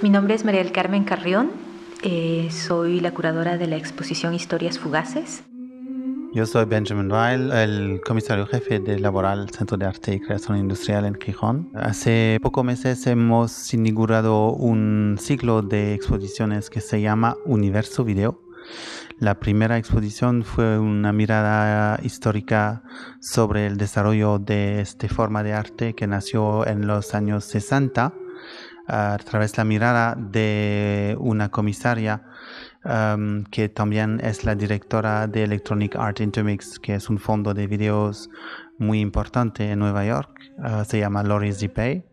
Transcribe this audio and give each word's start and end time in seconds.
Mi 0.00 0.10
nombre 0.10 0.34
es 0.34 0.44
María 0.44 0.62
del 0.62 0.70
Carmen 0.70 1.02
Carrión, 1.02 1.50
eh, 2.04 2.50
soy 2.52 3.00
la 3.00 3.10
curadora 3.10 3.58
de 3.58 3.66
la 3.66 3.76
exposición 3.76 4.32
Historias 4.32 4.78
Fugaces. 4.78 5.42
Yo 6.32 6.46
soy 6.46 6.66
Benjamin 6.66 7.10
Weil, 7.10 7.50
el 7.50 8.00
comisario 8.06 8.46
jefe 8.46 8.78
de 8.78 9.00
Laboral 9.00 9.50
Centro 9.50 9.76
de 9.76 9.86
Arte 9.86 10.14
y 10.14 10.20
Creación 10.20 10.56
Industrial 10.56 11.04
en 11.04 11.14
Gijón. 11.20 11.72
Hace 11.74 12.38
pocos 12.40 12.64
meses 12.64 13.04
hemos 13.08 13.74
inaugurado 13.74 14.52
un 14.52 15.16
ciclo 15.18 15.62
de 15.62 15.94
exposiciones 15.94 16.70
que 16.70 16.80
se 16.80 17.00
llama 17.00 17.36
Universo 17.44 18.04
Video. 18.04 18.40
La 19.18 19.40
primera 19.40 19.78
exposición 19.78 20.44
fue 20.44 20.78
una 20.78 21.12
mirada 21.12 21.98
histórica 22.04 22.84
sobre 23.20 23.66
el 23.66 23.76
desarrollo 23.78 24.38
de 24.38 24.80
esta 24.80 25.08
forma 25.08 25.42
de 25.42 25.54
arte 25.54 25.94
que 25.94 26.06
nació 26.06 26.64
en 26.68 26.86
los 26.86 27.16
años 27.16 27.44
60 27.46 28.14
a 28.88 29.18
través 29.24 29.52
de 29.52 29.58
la 29.58 29.64
mirada 29.64 30.14
de 30.18 31.16
una 31.20 31.50
comisaria 31.50 32.22
um, 32.84 33.44
que 33.44 33.68
también 33.68 34.20
es 34.24 34.44
la 34.44 34.54
directora 34.54 35.26
de 35.26 35.44
Electronic 35.44 35.94
Art 35.96 36.20
Intermix, 36.20 36.78
que 36.78 36.94
es 36.94 37.10
un 37.10 37.18
fondo 37.18 37.52
de 37.52 37.66
videos 37.66 38.30
muy 38.78 39.00
importante 39.00 39.70
en 39.70 39.78
Nueva 39.78 40.06
York. 40.06 40.30
Uh, 40.58 40.84
se 40.84 40.98
llama 40.98 41.22
Lori 41.22 41.52
Zipay. 41.52 42.04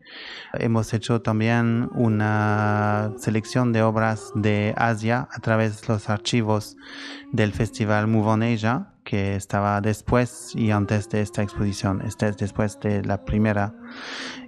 Hemos 0.54 0.94
hecho 0.94 1.22
también 1.22 1.90
una 1.94 3.14
selección 3.18 3.72
de 3.72 3.82
obras 3.82 4.32
de 4.36 4.74
Asia 4.76 5.28
a 5.32 5.40
través 5.40 5.82
de 5.82 5.88
los 5.88 6.10
archivos 6.10 6.76
del 7.32 7.54
Festival 7.54 8.08
Move 8.08 8.28
on 8.28 8.44
Asia, 8.44 8.95
que 9.06 9.36
estaba 9.36 9.80
después 9.80 10.54
y 10.56 10.72
antes 10.72 11.08
de 11.10 11.22
esta 11.22 11.42
exposición. 11.42 12.02
Esta 12.02 12.28
es 12.28 12.38
después 12.38 12.80
de 12.82 13.04
la 13.06 13.24
primera 13.24 13.74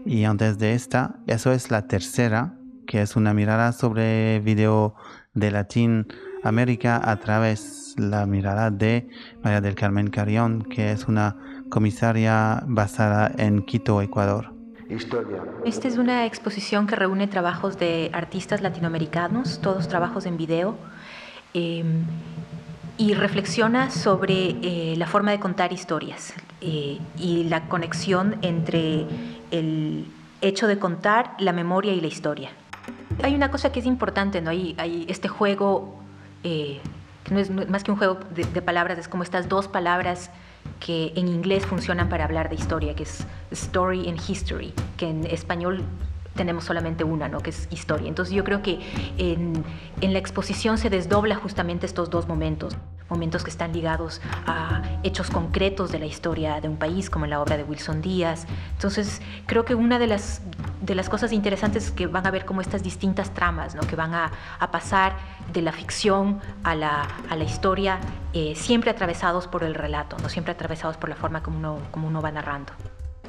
y 0.06 0.26
antes 0.26 0.58
de 0.58 0.74
esta. 0.74 1.20
Eso 1.28 1.54
es 1.54 1.72
la 1.72 1.88
tercera, 1.88 2.58
que 2.86 3.02
es 3.02 3.16
una 3.16 3.34
mirada 3.34 3.72
sobre 3.72 4.42
video 4.42 4.96
de 5.34 5.52
Latinoamérica 5.52 7.00
a 7.10 7.16
través 7.18 7.94
de 7.96 8.08
la 8.08 8.26
mirada 8.26 8.72
de 8.72 9.08
María 9.44 9.62
del 9.62 9.76
Carmen 9.76 10.10
Carrión, 10.10 10.64
que 10.64 10.92
es 10.92 11.08
una 11.08 11.38
comisaria 11.70 12.64
basada 12.66 13.32
en 13.38 13.64
Quito, 13.64 14.02
Ecuador. 14.02 14.54
Esta 14.90 15.88
es 15.88 15.98
una 15.98 16.26
exposición 16.26 16.88
que 16.88 16.96
reúne 16.96 17.28
trabajos 17.28 17.78
de 17.78 18.10
artistas 18.14 18.62
latinoamericanos, 18.62 19.60
todos 19.62 19.88
trabajos 19.90 20.26
en 20.26 20.38
video, 20.38 20.78
em, 21.54 22.06
y 22.98 23.14
reflexiona 23.14 23.92
sobre 23.92 24.56
eh, 24.62 24.96
la 24.98 25.06
forma 25.06 25.32
de 25.32 25.40
contar 25.40 25.72
historias 25.72 26.34
eh, 26.62 27.00
y 27.18 27.44
la 27.44 27.68
conexión 27.68 28.38
entre 28.42 29.06
el 29.52 30.08
hecho 30.42 30.68
de 30.68 30.80
contar 30.80 31.36
la 31.40 31.54
memoria 31.54 31.94
y 31.94 32.02
la 32.02 32.08
historia. 32.08 32.50
Hay 33.24 33.36
una 33.36 33.52
cosa 33.52 33.72
que 33.72 33.80
es 33.80 33.86
importante, 33.86 34.42
¿no? 34.42 34.50
Hay, 34.50 35.06
este 35.08 35.28
juego, 35.28 36.00
eh, 36.44 36.80
que 37.24 37.34
no 37.34 37.40
es 37.40 37.50
más 37.52 37.84
que 37.84 37.92
un 37.92 37.98
juego 37.98 38.20
de, 38.36 38.46
de 38.46 38.62
palabras, 38.62 38.98
es 38.98 39.08
como 39.08 39.24
estas 39.24 39.48
dos 39.48 39.68
palabras 39.68 40.32
que 40.80 41.14
en 41.16 41.28
inglés 41.28 41.66
funcionan 41.66 42.10
para 42.10 42.26
hablar 42.26 42.50
de 42.50 42.56
historia, 42.56 42.96
que 42.96 43.04
es 43.04 43.26
story 43.52 44.10
and 44.10 44.20
history, 44.28 44.74
que 44.98 45.10
en 45.10 45.26
español 45.26 45.84
tenemos 46.38 46.64
solamente 46.64 47.04
una, 47.04 47.28
¿no? 47.28 47.40
que 47.42 47.50
es 47.50 47.68
historia. 47.72 48.08
Entonces 48.08 48.34
yo 48.34 48.44
creo 48.44 48.62
que 48.62 48.80
en, 49.18 49.64
en 50.02 50.14
la 50.14 50.20
exposición 50.20 50.78
se 50.78 50.90
desdobla 50.90 51.36
justamente 51.36 51.86
estos 51.86 52.10
dos 52.10 52.28
momentos 52.28 52.78
momentos 53.10 53.44
que 53.44 53.50
están 53.50 53.74
ligados 53.74 54.22
a 54.46 54.82
hechos 55.04 55.30
concretos 55.30 55.92
de 55.92 56.00
la 56.00 56.06
historia 56.06 56.62
de 56.62 56.70
un 56.70 56.78
país, 56.78 57.10
como 57.10 57.26
en 57.26 57.32
la 57.32 57.42
obra 57.42 57.58
de 57.58 57.64
Wilson 57.64 58.02
Díaz. 58.02 58.46
Entonces, 58.74 59.22
creo 59.46 59.66
que 59.66 59.76
una 59.76 60.00
de 60.00 60.08
las, 60.08 60.42
de 60.82 60.96
las 60.96 61.10
cosas 61.10 61.32
interesantes 61.32 61.86
es 61.86 61.92
que 61.92 62.08
van 62.08 62.26
a 62.28 62.32
ver 62.32 62.46
como 62.46 62.62
estas 62.62 62.84
distintas 62.84 63.34
tramas, 63.34 63.76
¿no? 63.76 63.82
que 63.82 63.96
van 63.96 64.14
a, 64.14 64.32
a 64.60 64.72
pasar 64.72 65.16
de 65.54 65.62
la 65.62 65.72
ficción 65.72 66.40
a 66.64 66.76
la, 66.76 67.08
a 67.30 67.36
la 67.36 67.44
historia, 67.44 68.00
eh, 68.34 68.54
siempre 68.56 68.92
atravesados 68.92 69.48
por 69.48 69.64
el 69.64 69.74
relato, 69.74 70.18
no 70.22 70.30
siempre 70.30 70.54
atravesados 70.54 70.98
por 70.98 71.10
la 71.10 71.16
forma 71.16 71.42
como 71.42 71.58
uno, 71.58 71.80
como 71.92 72.08
uno 72.08 72.22
va 72.22 72.32
narrando. 72.32 72.74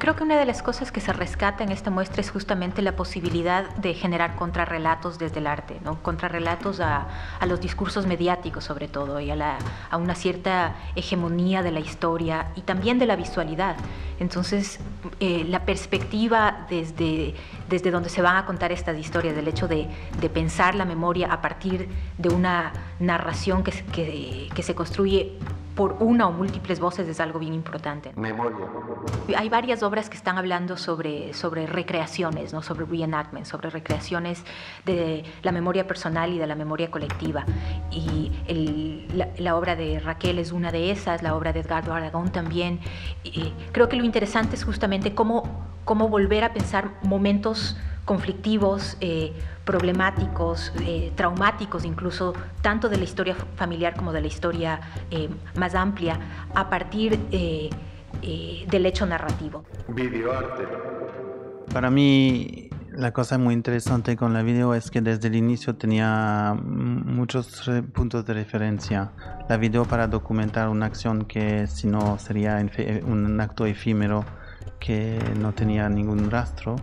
Creo 0.09 0.17
que 0.17 0.23
una 0.23 0.39
de 0.39 0.45
las 0.45 0.63
cosas 0.63 0.91
que 0.91 1.01
se 1.01 1.13
rescata 1.13 1.63
en 1.63 1.71
esta 1.71 1.91
muestra 1.91 2.21
es 2.21 2.31
justamente 2.31 2.81
la 2.81 2.95
posibilidad 2.95 3.69
de 3.75 3.93
generar 3.93 4.35
contrarrelatos 4.35 5.19
desde 5.19 5.37
el 5.37 5.45
arte, 5.45 5.79
¿no? 5.83 6.01
contrarrelatos 6.01 6.79
a, 6.79 7.07
a 7.39 7.45
los 7.45 7.61
discursos 7.61 8.07
mediáticos 8.07 8.63
sobre 8.63 8.87
todo 8.87 9.19
y 9.19 9.29
a, 9.29 9.35
la, 9.35 9.59
a, 9.91 9.97
una 9.97 10.15
cierta 10.15 10.73
hegemonía 10.95 11.61
de 11.61 11.69
la 11.69 11.79
historia 11.79 12.47
y 12.55 12.61
también 12.61 12.97
de 12.97 13.05
la 13.05 13.15
visualidad. 13.15 13.75
Entonces, 14.19 14.79
eh, 15.19 15.45
la 15.47 15.63
perspectiva 15.63 16.65
desde, 16.71 17.35
desde 17.69 17.91
donde 17.91 18.09
se 18.09 18.23
van 18.23 18.35
a 18.35 18.47
contar 18.47 18.71
estas 18.71 18.97
historias, 18.97 19.35
del 19.35 19.47
hecho 19.47 19.67
de, 19.67 19.87
de 20.19 20.29
pensar 20.31 20.73
la 20.73 20.85
memoria 20.85 21.31
a 21.31 21.39
partir 21.39 21.87
de 22.17 22.29
una 22.29 22.73
narración 22.99 23.61
que, 23.61 23.73
que, 23.91 24.49
que 24.55 24.63
se 24.63 24.73
construye 24.73 25.37
por 25.79 25.95
una 26.01 26.27
o 26.27 26.33
múltiples 26.33 26.81
voces 26.81 27.07
es 27.07 27.21
algo 27.21 27.39
bien 27.39 27.53
importante. 27.53 28.11
Memoria. 28.17 28.67
Hay 29.37 29.47
varias 29.47 29.81
obras 29.81 30.09
que 30.09 30.17
están 30.17 30.37
hablando 30.37 30.75
sobre, 30.75 31.33
sobre 31.33 31.67
recreaciones, 31.67 32.51
¿no? 32.51 32.61
sobre 32.61 32.83
reenactment, 32.85 33.45
sobre 33.45 33.69
recreaciones 33.69 34.43
de 34.85 35.23
la 35.41 35.53
memoria 35.53 35.87
personal 35.87 36.33
y 36.33 36.37
de 36.37 36.47
la 36.47 36.55
memoria 36.55 36.91
colectiva. 36.91 37.45
Y 37.91 38.29
el, 38.47 39.07
la, 39.17 39.29
la, 39.37 39.55
obra 39.55 39.77
de 39.77 40.01
Raquel 40.01 40.39
es 40.39 40.51
una 40.51 40.69
de 40.73 40.91
esas, 40.91 41.23
la 41.23 41.33
obra 41.33 41.53
de 41.53 41.61
Edgardo 41.61 41.93
Aragón 41.93 42.29
también. 42.29 42.81
Y 43.23 43.53
creo 43.71 43.87
que 43.87 43.95
lo 43.95 44.03
interesante 44.03 44.57
es 44.57 44.65
justamente 44.65 45.15
cómo, 45.15 45.43
cómo 45.85 46.09
volver 46.09 46.43
a 46.43 46.51
pensar 46.51 46.89
momentos 47.03 47.77
conflictivos, 48.09 48.97
eh, 49.01 49.33
problemáticos, 49.65 50.73
eh, 50.81 51.11
traumáticos 51.13 51.85
incluso, 51.85 52.33
tanto 52.63 52.89
de 52.89 52.97
la 52.97 53.03
historia 53.03 53.35
familiar 53.55 53.95
como 53.95 54.11
de 54.11 54.21
la 54.21 54.25
historia 54.25 54.81
eh, 55.11 55.29
más 55.55 55.75
amplia, 55.75 56.19
a 56.55 56.71
partir 56.71 57.19
eh, 57.31 57.69
eh, 58.23 58.65
del 58.67 58.87
hecho 58.87 59.05
narrativo. 59.05 59.63
Videoarte. 59.89 60.63
Para 61.71 61.91
mí, 61.91 62.71
la 62.93 63.13
cosa 63.13 63.37
muy 63.37 63.53
interesante 63.53 64.17
con 64.17 64.33
la 64.33 64.41
video 64.41 64.73
es 64.73 64.89
que 64.89 65.01
desde 65.01 65.27
el 65.27 65.35
inicio 65.35 65.75
tenía 65.75 66.57
muchos 66.59 67.69
puntos 67.93 68.25
de 68.25 68.33
referencia. 68.33 69.11
La 69.47 69.57
video 69.57 69.85
para 69.85 70.07
documentar 70.07 70.69
una 70.69 70.87
acción 70.87 71.25
que 71.25 71.67
si 71.67 71.85
no 71.85 72.17
sería 72.17 72.59
un 73.05 73.39
acto 73.39 73.67
efímero 73.67 74.25
que 74.79 75.19
no 75.39 75.53
tenía 75.53 75.87
ningún 75.89 76.31
rastro 76.31 76.75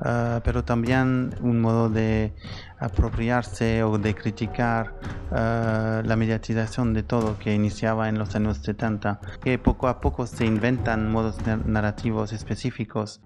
uh, 0.00 0.40
pero 0.42 0.64
también 0.64 1.34
un 1.40 1.60
modo 1.60 1.88
de 1.88 2.32
apropiarse 2.78 3.82
o 3.82 3.98
de 3.98 4.14
criticar 4.14 4.94
uh, 5.30 6.06
la 6.06 6.16
mediatización 6.16 6.94
de 6.94 7.02
todo 7.02 7.38
que 7.38 7.54
iniciaba 7.54 8.08
en 8.08 8.18
los 8.18 8.34
años 8.34 8.58
70, 8.58 9.20
que 9.42 9.58
poco 9.58 9.88
a 9.88 10.00
poco 10.00 10.26
se 10.26 10.46
inventan 10.46 11.10
modos 11.10 11.36
narrativos 11.66 12.32
específicos. 12.32 13.20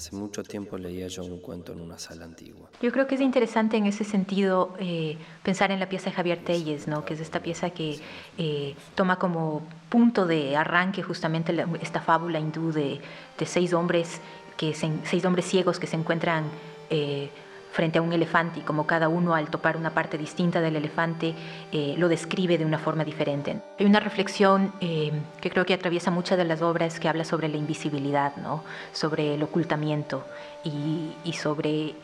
Hace 0.00 0.16
mucho 0.16 0.42
tiempo 0.42 0.78
leía 0.78 1.08
yo 1.08 1.22
un 1.24 1.40
cuento 1.40 1.72
en 1.72 1.80
una 1.82 1.98
sala 1.98 2.24
antigua. 2.24 2.70
Yo 2.80 2.90
creo 2.90 3.06
que 3.06 3.16
es 3.16 3.20
interesante 3.20 3.76
en 3.76 3.84
ese 3.84 4.02
sentido 4.04 4.74
eh, 4.78 5.18
pensar 5.42 5.72
en 5.72 5.78
la 5.78 5.90
pieza 5.90 6.08
de 6.08 6.16
Javier 6.16 6.42
Telles, 6.42 6.88
¿no? 6.88 7.04
que 7.04 7.12
es 7.12 7.20
esta 7.20 7.40
pieza 7.40 7.68
que 7.68 8.00
eh, 8.38 8.74
toma 8.94 9.18
como 9.18 9.60
punto 9.90 10.24
de 10.24 10.56
arranque 10.56 11.02
justamente 11.02 11.52
la, 11.52 11.68
esta 11.82 12.00
fábula 12.00 12.40
hindú 12.40 12.72
de, 12.72 12.98
de 13.38 13.44
seis 13.44 13.74
hombres 13.74 14.22
que 14.60 14.74
se, 14.74 14.90
seis 15.04 15.24
hombres 15.24 15.46
ciegos 15.46 15.78
que 15.78 15.86
se 15.86 15.96
encuentran 15.96 16.44
eh, 16.90 17.30
frente 17.72 17.98
a 17.98 18.02
un 18.02 18.12
elefante 18.12 18.60
y 18.60 18.62
como 18.62 18.86
cada 18.86 19.08
uno 19.08 19.34
al 19.34 19.48
topar 19.48 19.78
una 19.78 19.94
parte 19.94 20.18
distinta 20.18 20.60
del 20.60 20.76
elefante 20.76 21.34
eh, 21.72 21.94
lo 21.96 22.10
describe 22.10 22.58
de 22.58 22.66
una 22.66 22.78
forma 22.78 23.02
diferente. 23.02 23.56
Hay 23.78 23.86
una 23.86 24.00
reflexión 24.00 24.74
eh, 24.82 25.12
que 25.40 25.48
creo 25.48 25.64
que 25.64 25.72
atraviesa 25.72 26.10
muchas 26.10 26.36
de 26.36 26.44
las 26.44 26.60
obras 26.60 27.00
que 27.00 27.08
habla 27.08 27.24
sobre 27.24 27.48
la 27.48 27.56
invisibilidad, 27.56 28.36
¿no? 28.36 28.62
sobre 28.92 29.34
el 29.34 29.42
ocultamiento 29.42 30.26
y, 30.62 31.32
sobre 31.32 31.94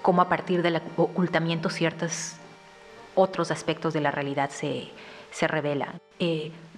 cómo 0.00 0.22
a 0.22 0.28
partir 0.30 0.62
del 0.62 0.80
ocultamiento 0.96 1.68
ciertos 1.68 2.36
otros 3.14 3.50
aspectos 3.50 3.92
de 3.92 4.00
la 4.00 4.10
realidad 4.10 4.48
se, 4.48 4.88
se 5.30 5.46
revelan. 5.46 6.00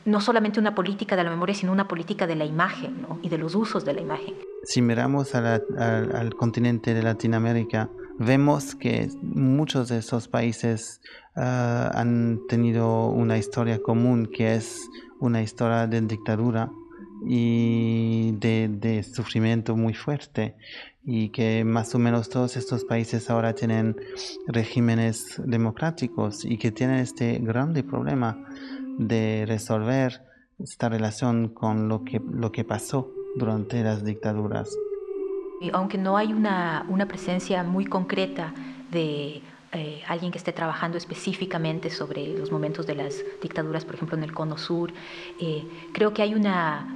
No 0.04 0.20
solamente 0.20 0.60
una 0.60 0.74
política 0.74 1.16
de 1.16 1.24
la 1.24 1.30
memoria, 1.30 1.54
sino 1.54 1.72
una 1.72 1.88
política 1.88 2.26
de 2.26 2.36
la 2.36 2.44
imagen 2.44 3.06
y 3.22 3.28
de 3.28 3.38
los 3.38 3.54
usos 3.54 3.84
de 3.84 3.94
la 3.94 4.00
imagen. 4.00 4.34
Si 4.64 4.82
miramos 4.82 5.34
a 5.34 5.40
la, 5.40 5.62
al 5.78 6.34
continente 6.34 6.94
de 6.94 7.02
Latinoamérica, 7.02 7.90
vemos 8.18 8.74
que 8.74 9.08
muchos 9.22 9.88
de 9.88 9.98
esos 9.98 10.28
países 10.28 11.00
uh, 11.36 11.40
han 11.92 12.40
tenido 12.48 13.08
una 13.08 13.38
historia 13.38 13.80
común 13.82 14.26
que 14.26 14.54
es 14.54 14.88
una 15.20 15.42
historia 15.42 15.86
de 15.86 16.00
dictadura 16.02 16.70
y 17.26 18.32
de, 18.32 18.68
de, 18.68 19.02
sufrimiento 19.02 19.76
muy 19.76 19.94
fuerte 19.94 20.56
y 21.04 21.30
que 21.30 21.64
más 21.64 21.94
o 21.94 21.98
menos 21.98 22.28
todos 22.28 22.56
estos 22.56 22.84
países 22.84 23.30
ahora 23.30 23.54
tienen 23.54 23.96
regímenes 24.46 25.40
democráticos 25.44 26.44
y 26.44 26.58
que 26.58 26.70
tienen 26.70 26.96
este 26.96 27.38
grande 27.38 27.82
problema 27.82 28.46
de 28.98 29.44
resolver 29.46 30.22
esta 30.58 30.88
relación 30.88 31.48
con 31.48 31.88
lo 31.88 32.04
que, 32.04 32.20
lo 32.32 32.52
que 32.52 32.64
pasó 32.64 33.10
durante 33.36 33.82
las 33.82 34.04
dictaduras. 34.04 34.76
aunque 35.72 35.98
no 35.98 36.16
hay 36.16 36.32
una, 36.32 36.86
una 36.88 37.06
presencia 37.06 37.62
muy 37.62 37.86
concreta 37.86 38.52
de 38.90 39.42
eh, 39.72 40.02
alguien 40.06 40.30
que 40.30 40.38
esté 40.38 40.52
trabajando 40.52 40.96
específicamente 40.96 41.90
sobre 41.90 42.28
los 42.38 42.52
momentos 42.52 42.86
de 42.86 42.94
las 42.94 43.24
dictaduras, 43.42 43.84
por 43.84 43.96
ejemplo, 43.96 44.16
en 44.16 44.22
el 44.22 44.32
Cono 44.32 44.56
Sur. 44.56 44.92
Eh, 45.40 45.64
creo 45.92 46.14
que 46.14 46.22
hay 46.22 46.34
una, 46.34 46.86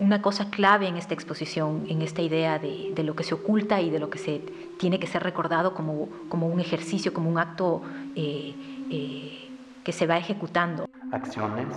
una 0.00 0.20
cosa 0.20 0.50
clave 0.50 0.88
en 0.88 0.96
esta 0.96 1.14
exposición, 1.14 1.84
en 1.88 2.02
esta 2.02 2.22
idea 2.22 2.58
de, 2.58 2.92
de, 2.92 3.02
lo 3.04 3.14
que 3.14 3.22
se 3.22 3.34
oculta 3.34 3.80
y 3.80 3.90
de 3.90 4.00
lo 4.00 4.10
que 4.10 4.18
se 4.18 4.42
tiene 4.78 4.98
que 4.98 5.06
ser 5.06 5.22
recordado 5.22 5.74
como, 5.74 6.08
como 6.28 6.48
un 6.48 6.58
ejercicio, 6.58 7.12
como 7.12 7.30
un 7.30 7.38
acto 7.38 7.82
eh, 8.16 8.54
que 9.84 9.92
se 9.92 10.06
va 10.06 10.16
ejecutando. 10.16 10.88
Acciones. 11.12 11.68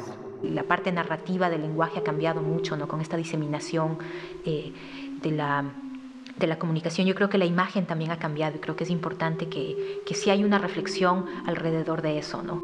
La 0.43 0.63
parte 0.63 0.91
narrativa 0.91 1.49
del 1.49 1.61
lenguaje 1.61 1.99
ha 1.99 2.03
cambiado 2.03 2.41
mucho, 2.41 2.77
¿no? 2.77 2.87
Con 2.87 3.01
esta 3.01 3.17
diseminación 3.17 3.97
de 4.43 5.31
la 5.31 5.65
de 6.37 6.45
la 6.45 6.59
comunicación, 6.59 7.07
yo 7.07 7.15
creo 7.15 7.29
que 7.29 7.39
la 7.39 7.45
imagen 7.45 7.87
también 7.87 8.11
ha 8.11 8.19
cambiado 8.19 8.57
y 8.57 8.59
creo 8.59 8.75
que 8.75 8.83
es 8.83 8.91
importante 8.91 9.49
que, 9.49 10.03
que 10.05 10.13
sí 10.13 10.29
hay 10.29 10.43
una 10.43 10.59
reflexión 10.59 11.25
alrededor 11.47 12.03
de 12.03 12.19
eso, 12.19 12.43
¿no? 12.43 12.61